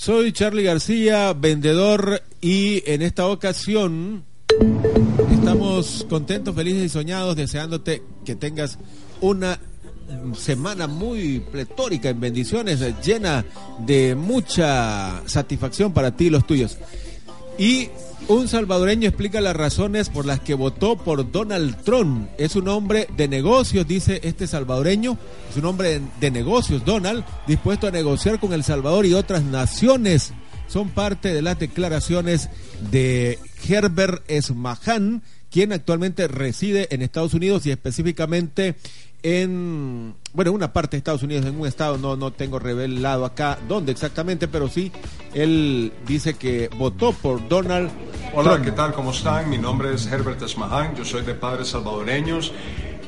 [0.00, 4.24] Soy Charlie García, vendedor, y en esta ocasión
[5.30, 8.78] estamos contentos, felices y soñados, deseándote que tengas
[9.20, 9.60] una
[10.34, 13.44] semana muy pletórica en bendiciones, llena
[13.80, 16.78] de mucha satisfacción para ti y los tuyos.
[17.60, 17.90] Y
[18.28, 22.30] un salvadoreño explica las razones por las que votó por Donald Trump.
[22.38, 25.18] Es un hombre de negocios, dice este salvadoreño.
[25.50, 30.32] Es un hombre de negocios, Donald, dispuesto a negociar con El Salvador y otras naciones.
[30.68, 32.48] Son parte de las declaraciones
[32.90, 38.74] de Herbert Esmahan, quien actualmente reside en Estados Unidos y específicamente
[39.22, 43.58] en, bueno, una parte de Estados Unidos, en un estado, no, no tengo revelado acá
[43.68, 44.92] dónde exactamente, pero sí,
[45.34, 47.90] él dice que votó por Donald.
[48.34, 48.92] Hola, ¿qué tal?
[48.92, 49.50] ¿Cómo están?
[49.50, 52.52] Mi nombre es Herbert Esmahan, yo soy de padres salvadoreños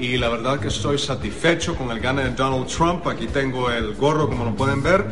[0.00, 3.06] y la verdad que estoy satisfecho con el gane de Donald Trump.
[3.06, 5.04] Aquí tengo el gorro, como lo pueden ver.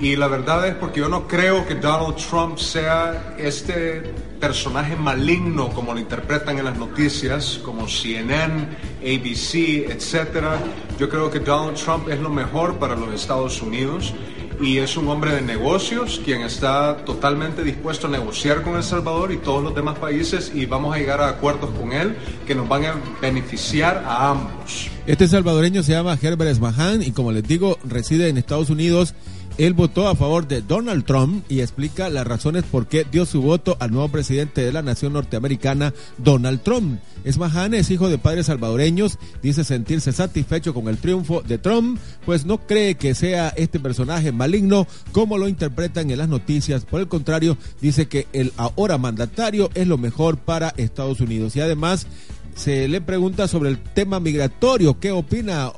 [0.00, 5.70] Y la verdad es porque yo no creo que Donald Trump sea este personaje maligno
[5.70, 8.68] como lo interpretan en las noticias, como CNN,
[9.00, 10.58] ABC, etc.
[10.98, 14.14] Yo creo que Donald Trump es lo mejor para los Estados Unidos
[14.60, 19.32] y es un hombre de negocios quien está totalmente dispuesto a negociar con El Salvador
[19.32, 22.16] y todos los demás países y vamos a llegar a acuerdos con él
[22.46, 24.88] que nos van a beneficiar a ambos.
[25.06, 29.14] Este salvadoreño se llama Herbert Esmahan y como les digo reside en Estados Unidos
[29.58, 33.40] él votó a favor de Donald Trump y explica las razones por qué dio su
[33.40, 37.00] voto al nuevo presidente de la nación norteamericana, Donald Trump.
[37.24, 42.44] Esmahan es hijo de padres salvadoreños, dice sentirse satisfecho con el triunfo de Trump, pues
[42.44, 46.84] no cree que sea este personaje maligno como lo interpretan en las noticias.
[46.84, 51.56] Por el contrario, dice que el ahora mandatario es lo mejor para Estados Unidos.
[51.56, 52.06] Y además
[52.54, 55.72] se le pregunta sobre el tema migratorio, ¿qué opina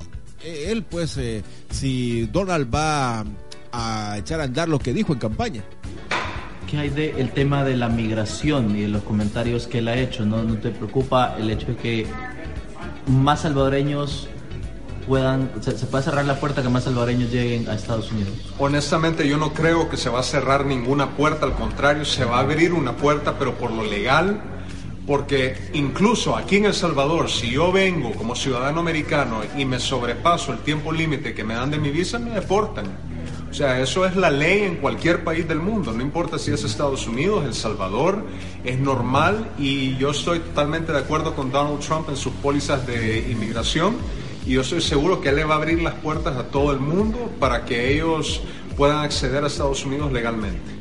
[0.45, 0.83] él?
[0.83, 3.25] Pues eh, si Donald va
[3.79, 5.63] a echar a andar lo que dijo en campaña.
[6.69, 10.27] ¿Qué hay del tema de la migración y de los comentarios que él ha hecho?
[10.27, 12.07] ¿No, ¿No te preocupa el hecho de que
[13.07, 14.29] más salvadoreños
[15.07, 18.35] puedan, se, se, puede cerrar la puerta que más salvadoreños lleguen a Estados Unidos?
[18.59, 22.37] Honestamente yo no creo que se va a cerrar ninguna puerta, al contrario, se va
[22.37, 24.43] a abrir una puerta, pero por lo legal,
[25.07, 30.53] porque incluso aquí en El Salvador, si yo vengo como ciudadano americano y me sobrepaso
[30.53, 33.08] el tiempo límite que me dan de mi visa, me deportan.
[33.51, 36.65] O sea, eso es la ley en cualquier país del mundo, no importa si es
[36.65, 38.25] Estados Unidos, El Salvador,
[38.63, 43.27] es normal y yo estoy totalmente de acuerdo con Donald Trump en sus pólizas de
[43.31, 43.97] inmigración
[44.47, 46.79] y yo estoy seguro que él le va a abrir las puertas a todo el
[46.79, 48.43] mundo para que ellos
[48.77, 50.79] puedan acceder a Estados Unidos legalmente.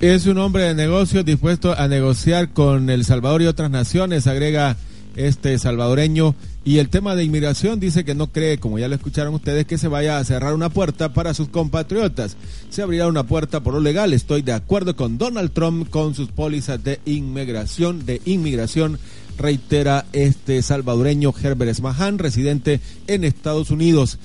[0.00, 4.76] Es un hombre de negocios dispuesto a negociar con El Salvador y otras naciones, agrega
[5.16, 6.34] este salvadoreño.
[6.64, 9.78] Y el tema de inmigración dice que no cree, como ya lo escucharon ustedes, que
[9.78, 12.36] se vaya a cerrar una puerta para sus compatriotas.
[12.70, 14.12] Se abrirá una puerta por lo legal.
[14.12, 18.98] Estoy de acuerdo con Donald Trump con sus pólizas de inmigración, de inmigración,
[19.38, 24.18] reitera este salvadoreño Herbert Esmahan, residente en Estados Unidos.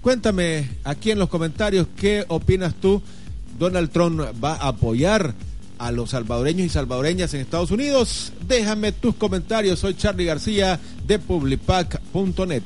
[0.00, 3.02] Cuéntame aquí en los comentarios qué opinas tú.
[3.58, 5.34] Donald Trump va a apoyar
[5.80, 8.32] a los salvadoreños y salvadoreñas en Estados Unidos?
[8.46, 9.78] Déjame tus comentarios.
[9.78, 12.62] Soy Charlie García de publipac.net.